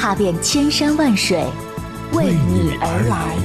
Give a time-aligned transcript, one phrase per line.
[0.00, 1.44] 踏遍千山万水，
[2.12, 3.36] 为你而来。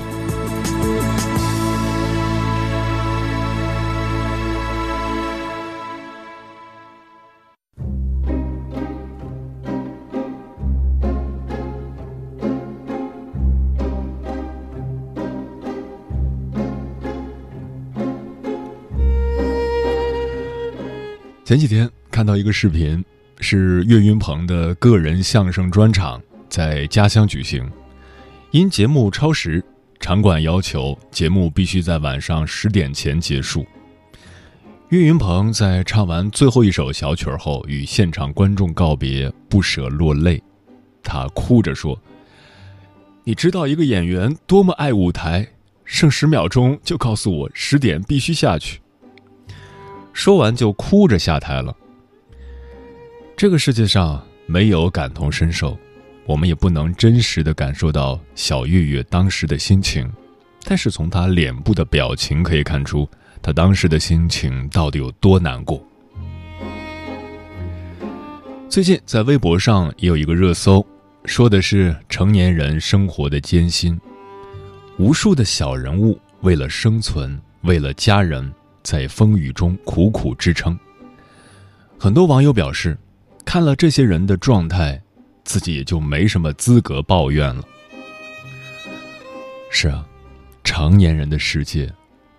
[21.43, 23.03] 前几天看到一个视频，
[23.39, 26.21] 是岳云鹏的个人相声专场
[26.53, 27.67] 在家乡举行。
[28.51, 29.65] 因节目超时，
[29.99, 33.65] 场馆要求节目必须在晚上十点前结束。
[34.89, 40.39] 岳云鹏在唱完最后一首小曲后，与现场观众告别，不舍落泪。
[41.01, 41.99] 他哭着说
[43.25, 45.47] ：“你知道一个演员多么爱舞台，
[45.83, 48.79] 剩十秒钟就告诉我十点必须下去。”
[50.13, 51.75] 说完就哭着下台了。
[53.35, 55.75] 这个世界上没有感同身受，
[56.25, 60.11] 我们也不能真实的感受到小月月当时的心情，
[60.63, 63.07] 但是从她脸部的表情可以看出，
[63.41, 65.85] 她当时的心情到底有多难过。
[68.69, 70.85] 最近在微博上也有一个热搜，
[71.25, 73.99] 说的是成年人生活的艰辛，
[74.97, 78.53] 无数的小人物为了生存，为了家人。
[78.83, 80.77] 在风雨中苦苦支撑。
[81.97, 82.97] 很多网友表示，
[83.45, 85.01] 看了这些人的状态，
[85.43, 87.63] 自己也就没什么资格抱怨了。
[89.69, 90.05] 是啊，
[90.63, 91.91] 成年人的世界，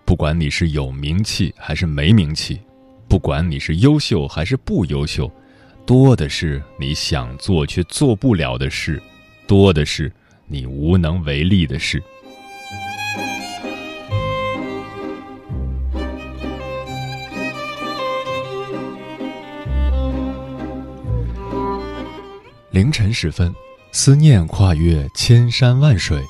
[0.05, 2.61] 不管你是有名气还是没名气，
[3.07, 5.31] 不管你是优秀还是不优秀，
[5.85, 9.01] 多的是你想做却做不了的事，
[9.45, 10.11] 多的是
[10.47, 12.01] 你无能为力的事。
[22.75, 23.55] 凌晨时分，
[23.93, 26.21] 思念跨越千山万水，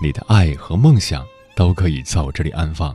[0.00, 2.94] 你的爱和梦想都可以在我这里安放。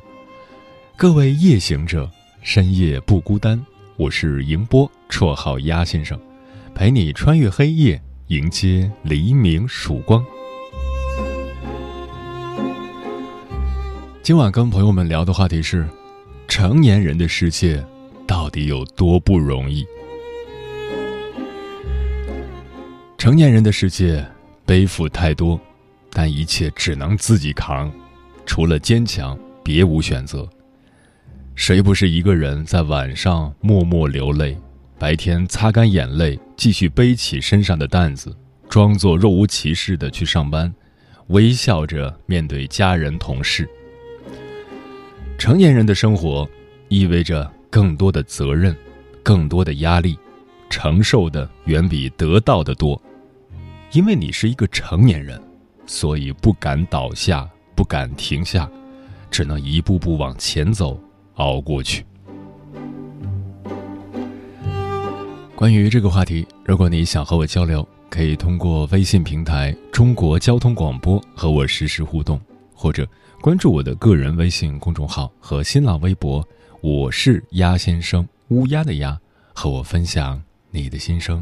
[0.95, 2.09] 各位夜行者，
[2.41, 3.61] 深夜不孤单。
[3.97, 6.17] 我是迎波，绰号鸭先生，
[6.73, 10.25] 陪你穿越黑夜，迎接黎明曙光。
[14.23, 15.85] 今晚跟朋友们聊的话题是：
[16.47, 17.85] 成年人的世界
[18.25, 19.85] 到底有多不容易？
[23.25, 24.23] 成年人的世界，
[24.67, 25.59] 背负太多，
[26.11, 27.91] 但一切只能自己扛，
[28.45, 30.47] 除了坚强，别无选择。
[31.55, 34.55] 谁不是一个人在晚上默默流泪，
[34.99, 38.31] 白天擦干眼泪，继续背起身上的担子，
[38.69, 40.71] 装作若无其事的去上班，
[41.29, 43.67] 微笑着面对家人同事。
[45.35, 46.47] 成年人的生活，
[46.89, 48.77] 意味着更多的责任，
[49.23, 50.15] 更多的压力，
[50.69, 53.01] 承受的远比得到的多。
[53.95, 55.41] 因为你是一个成年人，
[55.85, 58.69] 所以不敢倒下，不敢停下，
[59.31, 60.99] 只能一步步往前走，
[61.35, 62.05] 熬过去。
[65.55, 72.37] 关于这个话题，如果你想和我交流，可以通过微信平台“中国交通广播”和我实时互动，
[72.73, 73.07] 或者
[73.39, 76.45] 关注我的个人微信公众号和新浪微博
[76.83, 79.17] “我是鸭先生”（乌鸦的鸭），
[79.55, 81.41] 和我分享你的心声。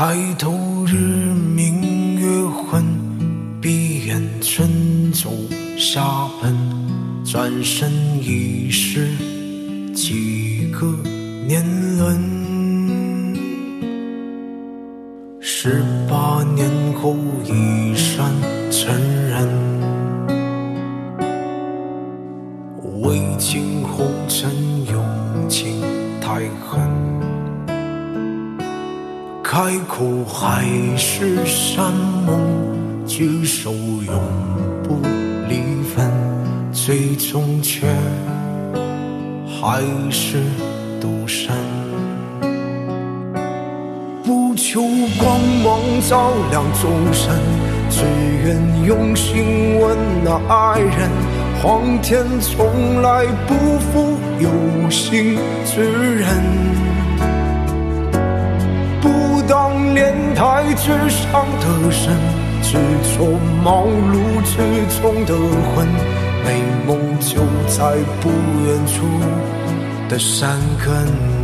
[0.00, 0.54] 抬头
[0.86, 2.84] 日明月昏，
[3.60, 5.28] 闭眼春走
[5.76, 6.00] 夏
[6.40, 6.54] 奔。
[7.24, 7.90] 转身
[8.22, 9.08] 已是
[9.92, 10.86] 几个
[11.48, 11.64] 年
[11.98, 12.16] 轮？
[15.40, 16.70] 十八年
[17.02, 18.24] 后一山
[18.70, 18.94] 成
[19.26, 19.48] 人，
[29.60, 30.64] 开口还
[30.96, 34.14] 是山盟，举手永
[34.84, 35.00] 不
[35.48, 36.08] 离分，
[36.72, 37.84] 最终却
[39.48, 39.82] 还
[40.12, 40.44] 是
[41.00, 41.52] 独身。
[44.22, 44.80] 不求
[45.18, 47.34] 光芒照亮众生，
[47.90, 48.04] 只
[48.44, 51.10] 愿用心温暖爱人。
[51.60, 53.54] 皇天从来不
[53.90, 56.28] 负有心之人。
[59.88, 62.12] 当莲台之上的神，
[62.62, 62.76] 执
[63.16, 65.34] 着茅庐之中的
[65.74, 65.86] 魂，
[66.44, 68.28] 美梦就在不
[68.66, 69.06] 远处
[70.10, 71.37] 的山根。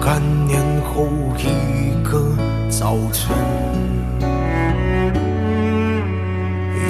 [0.00, 1.06] 干年后
[1.36, 2.34] 一个
[2.70, 3.36] 早晨，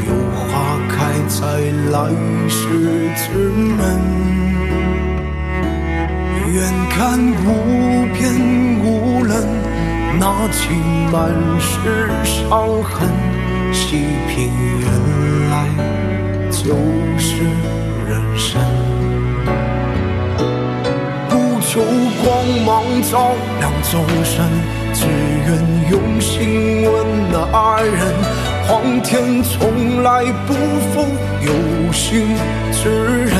[0.06, 0.96] 有花开
[1.26, 1.42] 在
[1.90, 2.08] 来
[2.48, 2.58] 世
[3.16, 3.34] 之
[3.76, 3.78] 门。
[6.52, 6.56] 远
[6.90, 8.20] 看无边
[8.84, 9.30] 无人，
[10.20, 10.22] 那
[10.52, 10.70] 起
[11.12, 11.18] 满
[11.58, 12.48] 是伤
[12.84, 13.08] 痕，
[13.72, 13.96] 细
[14.28, 14.86] 品原
[15.50, 15.54] 来
[16.52, 16.62] 就
[17.18, 17.42] 是
[18.08, 18.62] 人生。
[21.72, 22.82] 求光芒
[23.12, 23.30] 照
[23.60, 24.44] 亮众生
[24.92, 25.48] 只愿
[25.88, 28.12] 用心温暖爱人。
[28.66, 31.06] 皇天从来不负
[31.40, 32.26] 有心
[32.72, 33.36] 之人。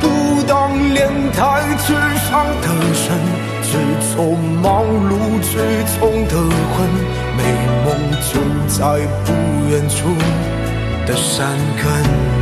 [0.00, 1.94] 不当莲台之
[2.30, 3.18] 上的神，
[3.64, 5.58] 只做茅庐之
[5.98, 6.36] 中的
[6.70, 6.76] 魂。
[7.36, 7.42] 美
[7.84, 7.86] 梦
[8.22, 8.38] 就
[8.68, 9.32] 在不
[9.68, 10.14] 远处
[11.08, 11.48] 的山
[11.82, 12.35] 根。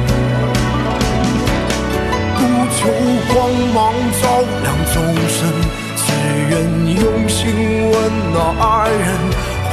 [2.85, 2.91] 求
[3.33, 4.95] 光芒照亮众
[5.27, 5.41] 生，
[5.97, 6.05] 只
[6.51, 6.53] 愿
[7.01, 7.41] 用心
[7.91, 7.95] 温
[8.31, 9.09] 暖爱人。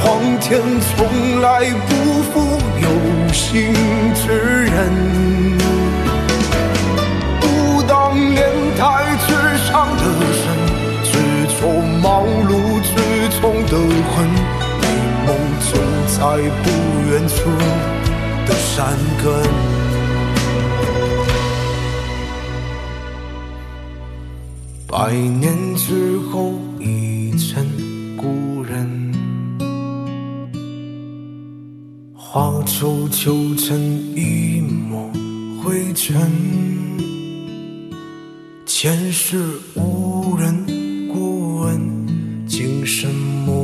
[0.40, 0.48] 天
[0.80, 1.46] 从来
[1.86, 1.90] 不
[2.22, 2.32] 负
[2.80, 2.88] 有
[3.30, 3.74] 心
[4.14, 4.72] 之人。
[7.38, 8.48] 不当莲
[8.78, 8.80] 台
[9.26, 9.28] 之
[9.66, 10.42] 上的神，
[11.04, 11.12] 只
[11.54, 11.68] 求
[12.00, 12.50] 茅庐
[12.80, 12.92] 之
[13.42, 13.76] 中的
[14.08, 14.12] 魂。
[14.80, 14.88] 美
[15.26, 15.28] 梦
[15.60, 15.70] 就
[16.08, 16.18] 在
[16.62, 16.66] 不
[17.10, 17.36] 远处
[18.46, 19.81] 的山根。
[24.92, 27.66] 百年之后已成
[28.14, 29.10] 故人，
[32.14, 33.74] 花抽就成
[34.14, 35.10] 一抹
[35.62, 36.30] 灰尘。
[38.66, 39.42] 前世
[39.74, 43.56] 无人过问，今生默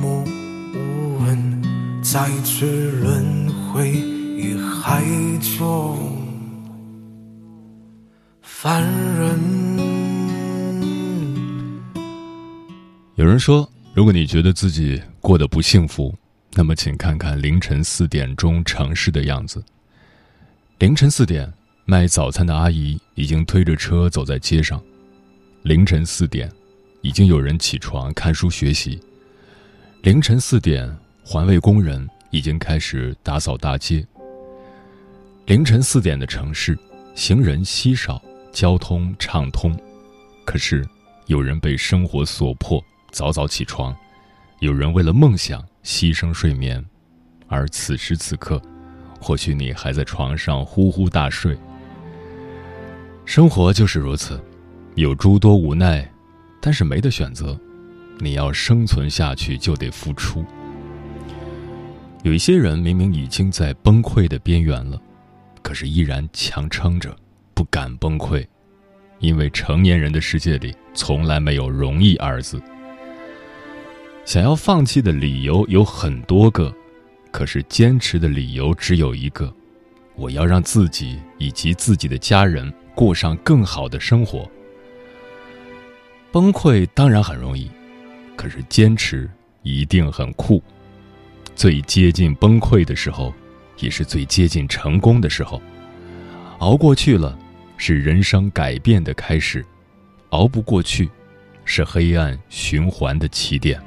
[0.00, 0.24] 默
[0.72, 1.62] 无闻，
[2.00, 3.90] 再次轮回
[4.34, 5.04] 于海
[5.58, 5.98] 中
[13.30, 16.12] 有人说，如果你觉得自己过得不幸福，
[16.54, 19.64] 那么请看看凌晨四点钟城市的样子。
[20.80, 21.48] 凌晨四点，
[21.84, 24.80] 卖早餐的阿姨已经推着车走在街上；
[25.62, 26.50] 凌晨四点，
[27.02, 28.98] 已经有人起床看书学习；
[30.02, 30.92] 凌晨四点，
[31.24, 34.04] 环卫工人已经开始打扫大街。
[35.46, 36.76] 凌晨四点的城市，
[37.14, 38.20] 行人稀少，
[38.50, 39.72] 交通畅通，
[40.44, 40.84] 可是
[41.26, 42.84] 有人被生活所迫。
[43.10, 43.94] 早早起床，
[44.60, 46.84] 有人为了梦想牺牲睡眠，
[47.48, 48.60] 而此时此刻，
[49.20, 51.58] 或许你还在床上呼呼大睡。
[53.24, 54.42] 生活就是如此，
[54.94, 56.08] 有诸多无奈，
[56.60, 57.58] 但是没得选择，
[58.18, 60.44] 你要生存下去就得付出。
[62.22, 65.00] 有一些人明明已经在崩溃的边缘了，
[65.62, 67.14] 可是依然强撑着，
[67.54, 68.46] 不敢崩溃，
[69.20, 72.60] 因为成年人的世界里从来没有容易二字。
[74.24, 76.72] 想要放弃的理由有很多个，
[77.32, 79.52] 可是坚持的理由只有一个：
[80.14, 84.48] 我要让自己以及自己的家人过上更好的生活。
[86.30, 87.68] 崩溃当然很容易，
[88.36, 89.28] 可是坚持
[89.62, 90.62] 一定很酷。
[91.56, 93.34] 最接近崩溃的时候，
[93.80, 95.60] 也是最接近成功的时候。
[96.58, 97.36] 熬过去了，
[97.76, 99.60] 是人生改变的开始；
[100.28, 101.10] 熬不过去，
[101.64, 103.82] 是黑暗循环的起点。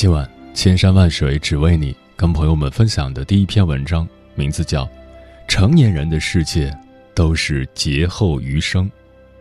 [0.00, 4.88] 今晚千山万水只为你跟朋友们分享的第一篇文章名字叫
[5.46, 6.74] 成年人的世界
[7.14, 8.90] 都是劫后余生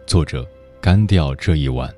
[0.06, 0.46] 作者
[0.82, 1.90] 干掉这一晚。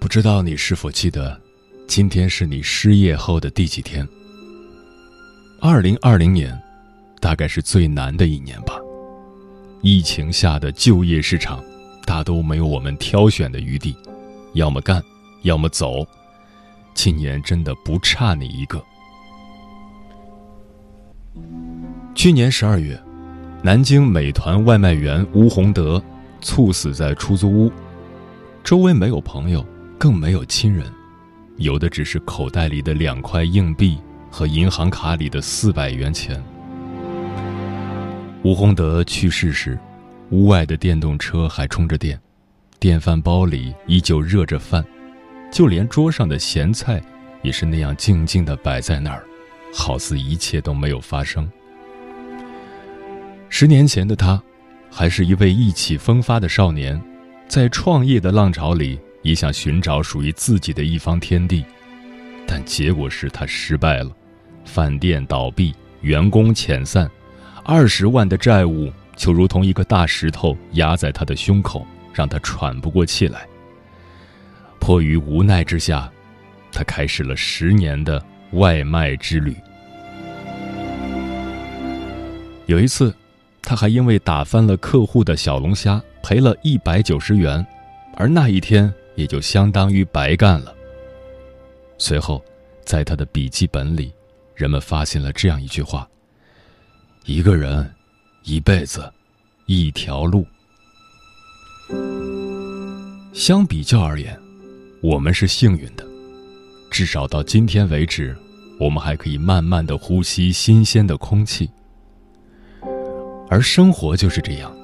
[0.00, 1.40] 不知道你是否记得
[1.86, 4.04] 今天是你失业后的第几天？
[5.60, 6.60] 二零二零年
[7.20, 8.74] 大概是最难的一年吧。
[9.82, 11.62] 疫情下的就业市场，
[12.04, 13.96] 大都没有我们挑选的余地，
[14.54, 15.02] 要么干，
[15.42, 16.06] 要么走。
[16.94, 18.82] 今年真的不差你一个。
[22.14, 23.00] 去年十二月，
[23.62, 26.02] 南京美团外卖员吴洪德
[26.40, 27.72] 猝死在出租屋，
[28.64, 29.64] 周围没有朋友，
[29.96, 30.92] 更没有亲人，
[31.58, 33.96] 有的只是口袋里的两块硬币
[34.28, 36.42] 和银行卡里的四百元钱。
[38.44, 39.76] 吴洪德去世时，
[40.30, 42.18] 屋外的电动车还充着电，
[42.78, 44.84] 电饭煲里依旧热着饭。
[45.50, 47.02] 就连桌上的咸菜，
[47.42, 49.24] 也是那样静静的摆在那儿，
[49.74, 51.50] 好似一切都没有发生。
[53.48, 54.40] 十年前的他，
[54.90, 57.00] 还是一位意气风发的少年，
[57.48, 61.64] 在创业的浪潮里，也想寻找属于自己的一方天地，
[62.46, 64.14] 但结果是他失败了，
[64.64, 67.10] 饭店倒闭，员工遣散，
[67.70, 73.46] 二十万的债务就如同一个大石头压在他的胸口，让他喘不过气来。
[74.80, 76.10] 迫于无奈之下，
[76.72, 79.54] 他开始了十年的外卖之旅。
[82.64, 83.14] 有一次，
[83.60, 87.64] 他还因为打翻了客户的小龙虾赔了一百九十元，
[88.16, 90.74] 而那一天也就相当于白干了。
[91.98, 92.42] 随后，
[92.82, 94.10] 在他的笔记本里，
[94.54, 96.08] 人们发现了这样一句话
[97.28, 97.86] ：“一个人，
[98.44, 99.12] 一辈子，
[99.66, 100.46] 一条路。”
[103.34, 104.34] 相比较而言。
[105.02, 106.04] 我们是幸运的，
[106.90, 108.34] 至少到今天为止，
[108.80, 111.68] 我们还可以慢慢的呼吸新鲜的空气。
[113.50, 114.74] 而生活就是这样，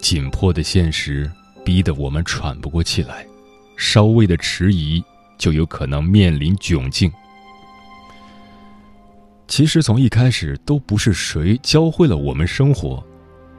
[0.00, 1.30] 紧迫的现实
[1.64, 3.24] 逼得我们喘不过气来，
[3.76, 5.00] 稍微的迟疑
[5.38, 7.10] 就有可能面临窘境。
[9.46, 13.02] 其实从一开始都不是谁教会了我们生活，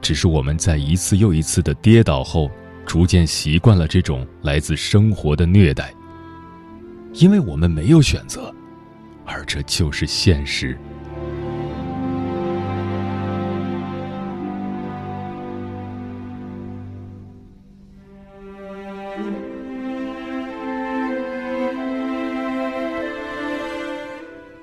[0.00, 2.50] 只是我们在一次又一次的跌倒后。
[2.86, 5.92] 逐渐习惯了这种来自生活的虐待，
[7.14, 8.54] 因为我们没有选择，
[9.24, 10.78] 而这就是现实。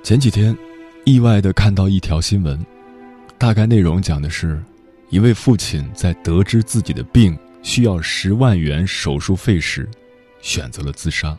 [0.01, 0.57] 前几天，
[1.05, 2.65] 意外的看到一条新闻，
[3.37, 4.63] 大概内容讲的是，
[5.09, 7.37] 一位父亲在得知自己的病。
[7.61, 9.87] 需要十万元手术费时，
[10.41, 11.37] 选择了自杀。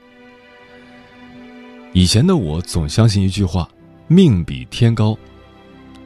[1.92, 3.68] 以前的我总相信一句话
[4.08, 5.14] ：“命比天高。”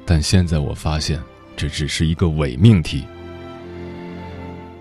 [0.05, 1.23] 但现在我发现，
[1.57, 3.05] 这只是一个伪命题。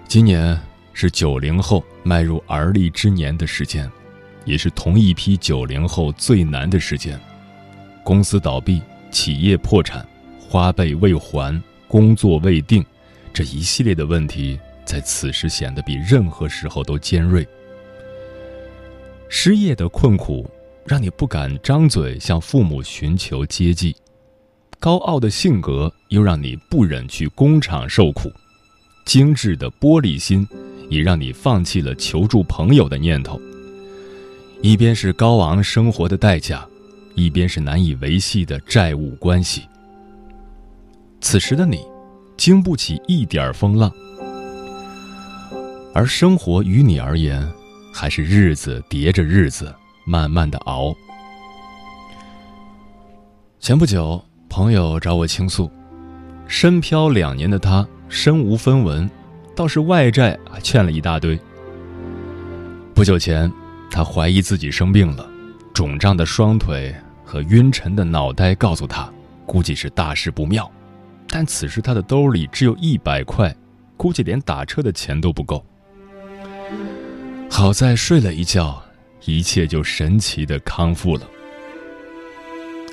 [0.08, 0.60] 今年
[0.92, 3.88] 是九零后迈入而立之年的时间，
[4.44, 7.20] 也是同一批九零后最难的时间。
[8.08, 10.08] 公司倒闭，企业破产，
[10.40, 12.82] 花呗未还，工作未定，
[13.34, 14.58] 这一系列的问题。
[14.86, 17.46] 在此时显得比任何时候都尖锐。
[19.28, 20.50] 失业的困苦
[20.86, 23.94] 让你不敢张嘴向父母寻求接济，
[24.80, 28.32] 高傲的性格又让你不忍去工厂受苦，
[29.04, 30.48] 精致的玻璃心
[30.90, 33.38] 也让你放弃了求助朋友的念头。
[34.62, 36.66] 一边是高昂生活的代价，
[37.18, 39.64] 一边是难以维系的债务关系。
[41.20, 41.84] 此时的你，
[42.38, 43.92] 经不起一点风浪。
[45.96, 47.52] 而生活于你而言，
[47.92, 49.74] 还是日子叠着日子，
[50.06, 50.96] 慢慢的熬。
[53.60, 55.72] 前不久，朋友找我倾诉，
[56.48, 59.10] 身漂两年的他身无分文，
[59.56, 61.38] 倒是外债还欠了一大堆。
[62.94, 63.52] 不久前，
[63.90, 65.28] 他怀疑自己生病了，
[65.74, 66.96] 肿胀的双腿
[67.28, 69.12] 和晕沉的脑袋告诉他，
[69.46, 70.72] 估计是大事不妙。
[71.28, 73.54] 但此时他的兜里只有一百块，
[73.98, 75.64] 估计连打车的钱都不够。
[77.52, 78.82] 好在睡了一觉，
[79.26, 81.28] 一切就神奇的康复了。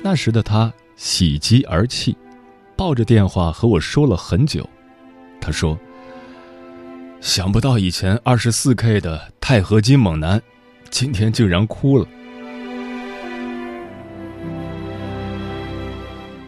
[0.03, 2.17] 那时的他喜极而泣，
[2.75, 4.69] 抱着电话和我说了很久。
[5.39, 5.79] 他说
[7.21, 10.41] ：“想不到以前二十四 K 的钛合金猛男，
[10.89, 12.05] 今天竟然哭了。”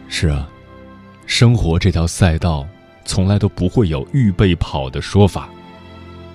[0.08, 0.48] 是啊，
[1.26, 2.66] 生活这条赛道
[3.04, 5.48] 从来都不会有预备跑的说法，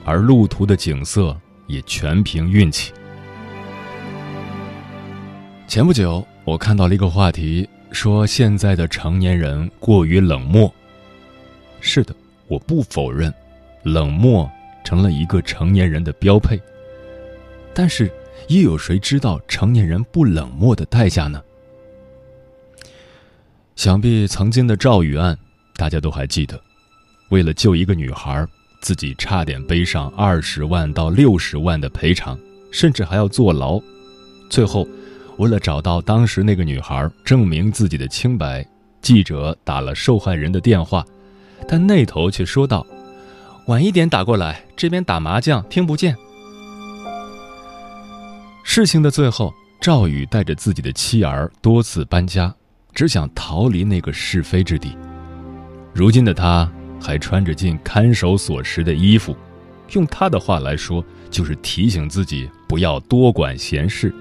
[0.06, 1.38] 而路途的景色。
[1.68, 2.92] 也全凭运气。
[5.66, 10.72] 前不久，我看到了一个话题，说现在的成年人过于冷漠。
[11.80, 12.14] 是的，
[12.50, 13.34] 我不否认，
[13.82, 14.52] 冷漠
[14.84, 16.60] 成了一个成年人的标配。
[17.74, 18.12] 但是，
[18.50, 21.42] 又有谁知道成年人不冷漠的代价呢？
[23.76, 25.38] 想必曾经的赵宇案，
[25.76, 26.60] 大家都还记得。
[27.30, 28.46] 为了救一个女孩，
[28.82, 32.38] 自己差点背上二十万到六十万的赔偿，
[32.72, 33.82] 甚至还要坐牢。
[34.50, 34.88] 最后，
[35.38, 38.66] 为了找到当时那个女孩，证明自己的清白，
[39.02, 41.04] 记者打了受害人的电话，
[41.68, 42.86] 但那头却说道
[43.66, 46.16] ：“晚一点打过来，这边打麻将听不见。”
[48.64, 49.52] 事情的最后，
[49.82, 52.54] 赵宇带着自己的妻儿多次搬家，
[52.94, 54.98] 只想逃离那个是非之地。
[55.94, 56.70] 如今的他
[57.02, 59.36] 还穿着进看守所时的衣服，
[59.94, 64.14] 用他的话来说，就是提醒自己不要多管闲事。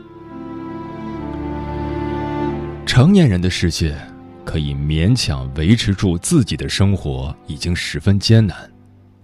[2.84, 3.96] 成年人的世界，
[4.44, 8.56] 可以勉强维持住自己的生活，已经十分艰难，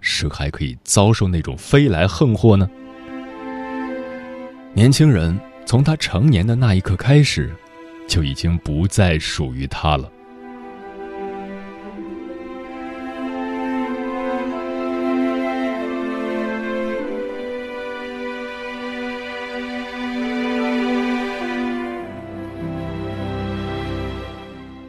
[0.01, 2.69] 谁还可以遭受那种飞来横祸呢？
[4.73, 7.55] 年轻人从他成年的那一刻开始，
[8.09, 10.11] 就已经不再属于他了。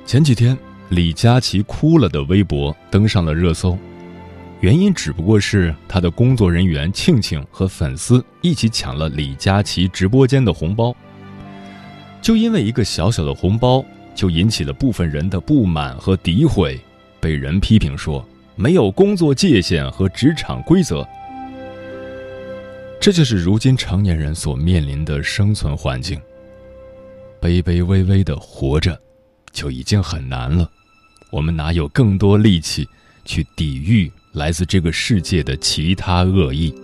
[0.05, 0.57] 前几天，
[0.89, 3.77] 李佳琦哭了的微博登上了热搜。
[4.59, 10.93] 原因只不过是他的工作人员庆庆和粉丝一起抢了李佳琦直播间的红包，
[12.21, 13.83] 就因为一个小小的红包，
[14.13, 16.79] 就引起了部分人的不满和诋毁，
[17.19, 21.07] 被人批评说没有工作界限和职场规则。
[22.99, 26.19] 这就是如今成年人所面临的生存环境。
[27.41, 28.99] 卑卑微微的活着，
[29.53, 30.69] 就已经很难了，
[31.31, 32.88] 我们哪有更多力气
[33.23, 34.11] 去抵御？
[34.33, 36.75] 来自这个世界的其他恶意。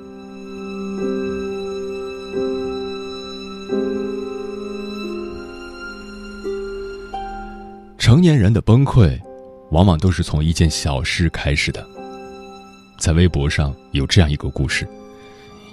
[8.16, 9.20] 成年人的崩溃，
[9.72, 11.86] 往往都是从一件小事开始的。
[12.98, 14.88] 在微博上有这样一个故事：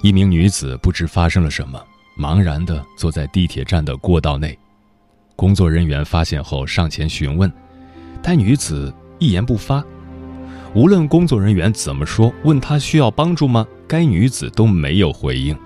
[0.02, 1.80] 一名女子不知发生了什么，
[2.18, 4.58] 茫然的坐在地铁站的过道内，
[5.36, 7.48] 工作人员发现后上前询问，
[8.20, 9.80] 但女子一言不发。
[10.74, 13.64] 无论工作人员怎么说，问她需要帮助吗？
[13.86, 15.56] 该女子都没有回应。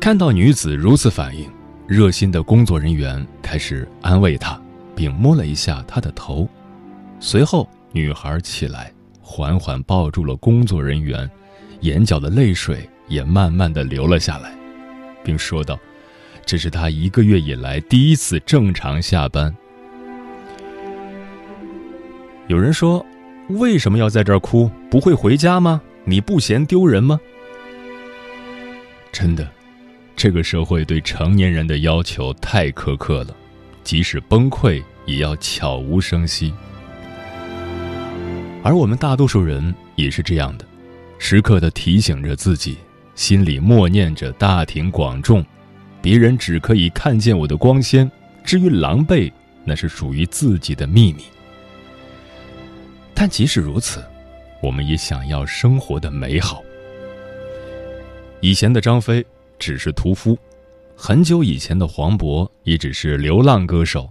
[0.00, 1.46] 看到女子如此反应，
[1.86, 4.58] 热心的工作人员开始安慰她，
[4.98, 6.48] 并摸了一下她的头。
[7.20, 11.30] 随后，女孩起来，缓缓抱住了工作人员，
[11.82, 14.52] 眼角的泪水也慢慢的流了下来，
[15.22, 15.78] 并说道
[16.44, 19.54] ：“这是她一个月以来第一次正常下班。”
[22.48, 23.06] 有人说。
[23.52, 24.70] 为什么要在这儿哭？
[24.90, 25.80] 不会回家吗？
[26.04, 27.18] 你不嫌丢人吗？
[29.10, 29.50] 真的，
[30.14, 33.34] 这个社会对成年人的要求太苛刻了，
[33.88, 36.52] 即使崩溃也要悄无声息。
[38.62, 40.66] 而我们大多数人也是这样的，
[41.18, 42.76] 时刻的提醒着自己，
[43.14, 45.42] 心里默念着大庭广众，
[46.02, 48.10] 别人只可以看见我的光鲜，
[48.44, 49.32] 至于狼狈，
[49.64, 51.22] 那是属于自己的秘密。
[53.14, 54.04] 但即使如此，
[54.62, 56.62] 我们也想要生活的美好。
[58.42, 59.24] 以前的张飞
[59.58, 60.38] 只是屠夫，
[61.00, 64.10] 很久以前的黄渤也只是流浪歌手，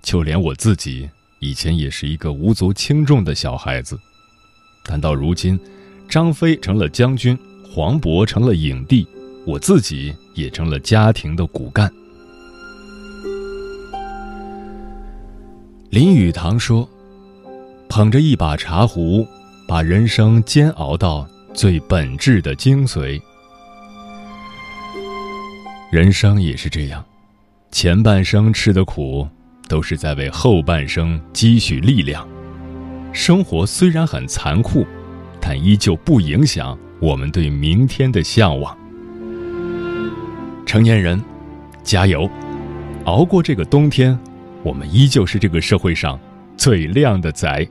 [0.00, 3.98] 就连我自己以前也是一个无足轻重的小孩子。
[4.84, 5.58] 但到如今，
[6.08, 7.36] 张飞成了将军，
[7.68, 9.04] 黄渤成了影帝，
[9.44, 11.92] 我自己也成了家庭的骨干。
[15.90, 16.88] 林语堂说。
[17.88, 19.26] 捧着一把茶壶，
[19.66, 23.20] 把人生煎熬到最本质的精髓。
[25.90, 27.04] 人生也是这样，
[27.72, 29.26] 前半生吃的苦，
[29.68, 32.24] 都是在为后半生积蓄力量。
[33.12, 34.86] 生活虽然很残酷，
[35.40, 38.78] 但依旧不影响我们对明天的向往。
[40.64, 41.20] 成年人，
[41.82, 42.30] 加油！
[43.06, 44.16] 熬过这个冬天，
[44.62, 46.16] 我们依旧是这个社会上
[46.56, 47.66] 最靓的仔。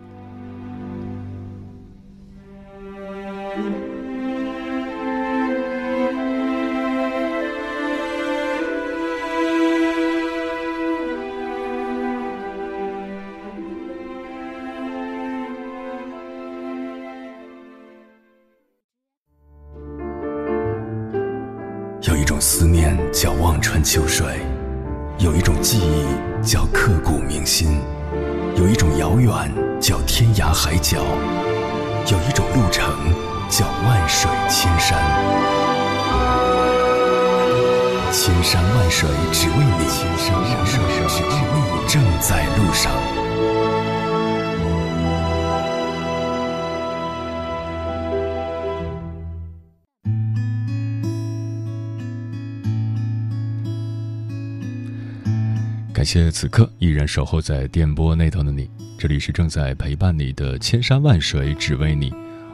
[56.00, 62.10] 感谢此刻依然守候在电波那头的你，这里是正在陪伴你的千山万水只为你，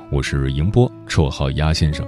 [0.10, 2.04] 我是迎波，绰号鸭先生。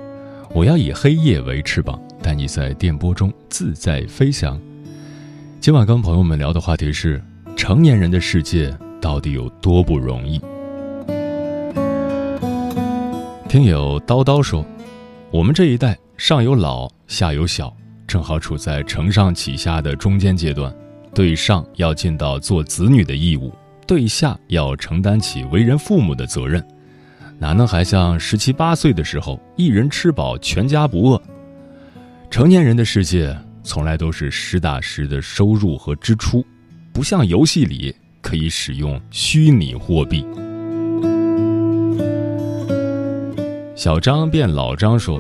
[0.50, 4.60] 我要以黑夜为翅膀，带你在电波中自在飞翔。
[5.60, 7.24] 今晚跟朋友们聊的话题是：
[7.56, 10.42] 成年人的世界到底有多不容易？
[13.48, 14.66] 听友叨叨说，
[15.30, 17.72] 我们这一代上有老，下有小，
[18.08, 20.76] 正好处在承上启下的中间阶段。
[21.18, 23.52] 对上要尽到做子女的义务，
[23.88, 26.64] 对下要承担起为人父母的责任。
[27.40, 31.20] 哪能还像十七八岁的时候，一人吃饱全家不饿？
[32.30, 36.46] 成年人的世界从来都是实打实的收入和支出，
[36.94, 40.24] 不像游戏里可以使用虚拟货币。
[43.76, 45.20] 小张变老张说：“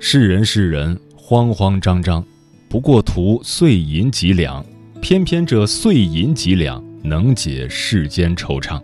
[0.00, 2.24] 是人是人，慌慌张张，
[2.68, 4.66] 不过图碎银几两，
[5.04, 8.82] 偏偏这碎银几两能解世间惆怅。”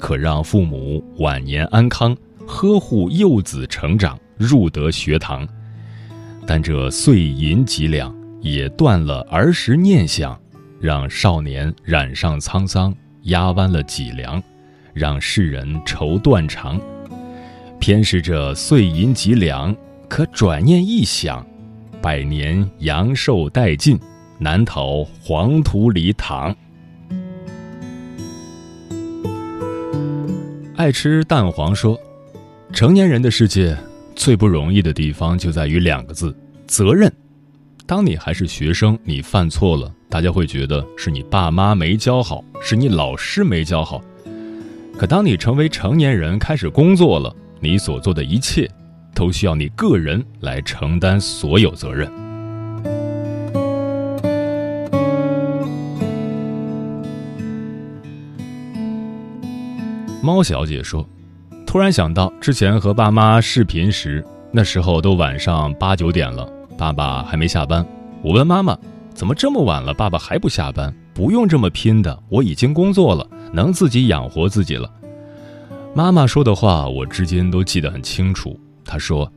[0.00, 5.46] 可让父母晚年安康，呵护幼子成长，入得学堂。
[6.46, 10.34] 但这碎银几两，也断了儿时念想，
[10.80, 12.94] 让少年染上沧桑，
[13.24, 14.42] 压弯了脊梁，
[14.94, 16.80] 让世人愁断肠。
[17.78, 19.76] 偏是这碎银几两，
[20.08, 21.46] 可转念一想，
[22.00, 23.98] 百年阳寿殆尽，
[24.40, 26.56] 难逃黄土里躺。
[30.76, 32.00] 爱吃蛋黄说
[32.72, 33.76] ：“成年人的世界
[34.16, 36.34] 最不容易的地方就在于两个字——
[36.66, 37.12] 责任。
[37.86, 44.02] 当你还是学生，你犯错了，大家会觉得是你爸妈没教好，是你老师没教好。
[44.96, 48.66] 可当你成为成年人，开始工作了，你所做的一切
[49.14, 52.10] 都需要你个人来承担所有责任。”
[60.22, 61.06] 猫小姐说
[61.66, 67.84] ：“突然想到之前和爸妈视频时，那时候都晚上八九点了，爸爸还没下班。
[68.20, 68.76] 我问妈妈：
[69.14, 70.94] 怎么这么晚了，爸爸还不下班？
[71.14, 74.90] 不用这么拼的，我已经工作了，能自己养活自己了。”
[75.94, 78.60] 妈妈说的话，我至今都记得很清楚。
[78.84, 79.30] 她说：“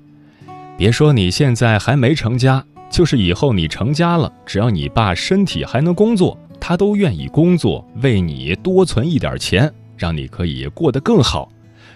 [0.77, 11.51] 别说你现在还没成家，就是以后你成家了，只要你爸身体还能工作，他都愿意工作，为你多存一点钱。”让你可以过得更好，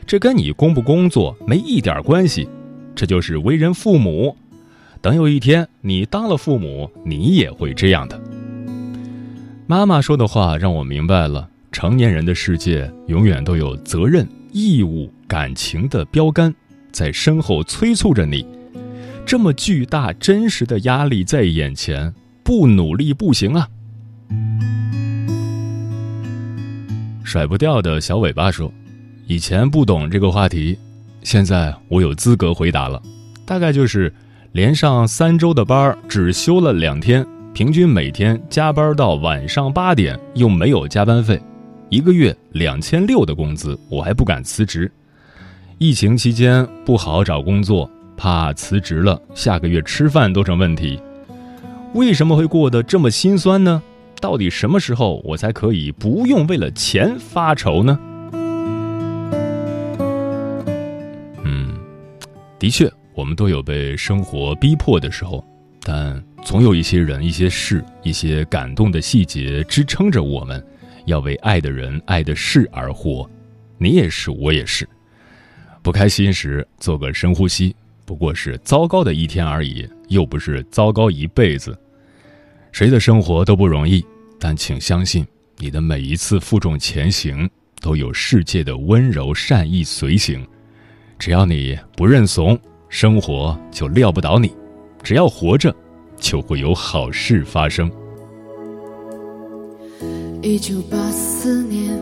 [0.05, 2.47] 这跟你工不工作没一点关系，
[2.95, 4.35] 这就是为人父母。
[5.01, 8.19] 等有一天你当了父母，你也会这样的。
[9.67, 16.53] 妈妈说的话让我明白了，成年人的世界永远都有责任、义务、感情的标杆
[16.91, 18.45] 在身后催促着你。
[19.25, 23.67] 这么巨大、真实的压力在眼前，不努力不行啊！
[27.27, 28.71] 甩不掉的小尾巴说
[29.27, 30.79] ：“以前不懂这个话题，
[31.23, 33.01] 现在我有资格回答了。
[33.45, 34.11] 大概就是
[34.53, 41.37] 连上三周的班，只休了两天，平均每天加班到晚上八点，又没有加班费，
[41.89, 44.89] 一个月两千六的工资，我还不敢辞职。
[45.79, 50.97] 疫情期间不好找工作，怕辞职了下个月吃饭都成问题。
[51.93, 53.83] 为什么会过得这么心酸呢？”
[54.19, 57.99] 到底什么时候我才可以不用为了钱发愁呢？
[61.43, 61.77] 嗯，
[62.57, 65.45] 的确，我们都有被生活逼迫的时候，
[65.81, 70.65] 但总有一些人、一些事、一些感动的细节支撑着我们，
[71.05, 73.29] 要为爱的人、爱的事而活。
[73.77, 74.87] 你也是，我也是。
[75.83, 77.75] 不开心时做个深呼吸，
[78.05, 81.77] 不过是糟糕的一天而已，又不是糟糕一辈子。
[82.71, 84.05] 谁的生活都不容易，
[84.39, 85.25] 但请相信，
[85.57, 87.49] 你的每一次负重前行，
[87.81, 90.45] 都有世界的温柔善意随行。
[91.17, 94.49] 只要你不认怂，生活就撂不倒你；
[95.01, 95.75] 只要活着，
[96.17, 97.91] 就会有好事发生。
[100.43, 101.99] 一九八四年，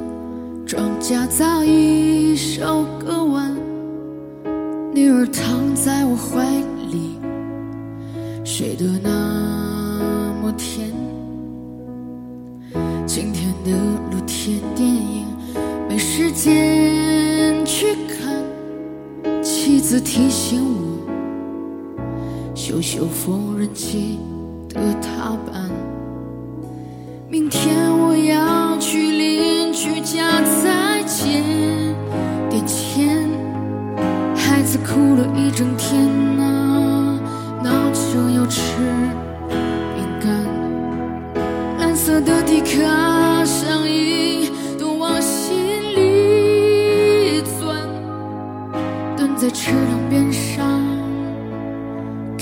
[0.65, 3.56] 庄稼早已收割完，
[4.93, 6.43] 女儿躺在我怀
[6.91, 7.17] 里，
[8.43, 9.44] 睡得那。
[10.57, 10.91] 天，
[13.05, 13.71] 今天的
[14.11, 15.25] 露天电影
[15.87, 18.43] 没时间去看。
[19.43, 24.19] 妻子提醒我，修修缝纫机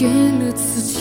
[0.03, 0.99] 给了自己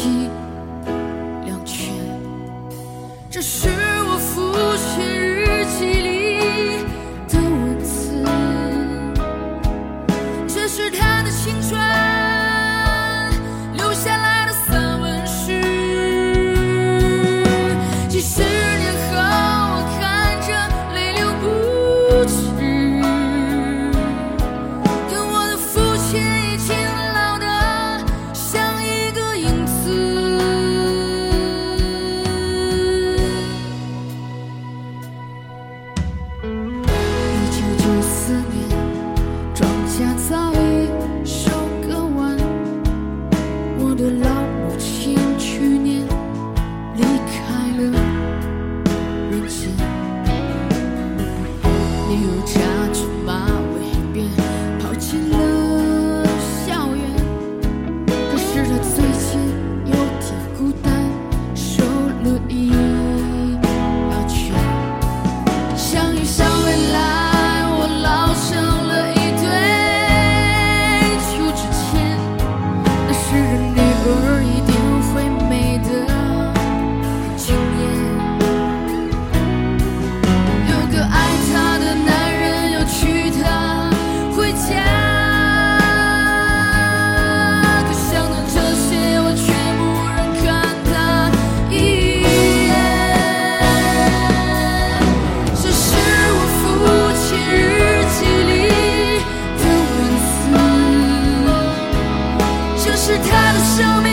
[103.04, 104.11] 是他的生命。